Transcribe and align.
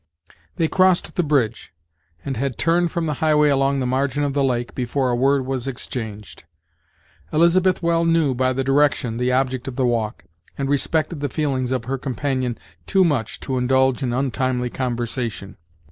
They 0.55 0.67
crossed 0.67 1.13
the 1.15 1.21
bridge, 1.21 1.71
and 2.25 2.35
had 2.35 2.57
turned 2.57 2.89
from 2.89 3.05
the 3.05 3.13
highway, 3.21 3.49
along 3.49 3.79
the 3.79 3.85
margin 3.85 4.23
of 4.23 4.33
the 4.33 4.43
lake, 4.43 4.73
before 4.73 5.11
a 5.11 5.15
word 5.15 5.45
was 5.45 5.67
exchanged. 5.67 6.43
Elizabeth 7.31 7.83
well 7.83 8.03
knew, 8.03 8.33
by 8.33 8.51
the 8.51 8.63
direction, 8.63 9.17
the 9.17 9.31
object 9.31 9.67
of 9.67 9.75
the 9.75 9.85
walk, 9.85 10.23
and 10.57 10.69
respected 10.69 11.19
the 11.19 11.29
feelings 11.29 11.71
of 11.71 11.85
her 11.85 11.99
companion 11.99 12.57
too 12.87 13.03
much 13.03 13.39
to 13.41 13.59
indulge 13.59 14.01
in 14.01 14.11
untimely 14.11 14.71
conversation. 14.71 15.55